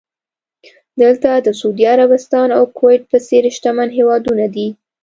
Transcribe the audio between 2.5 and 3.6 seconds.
او کوېټ په څېر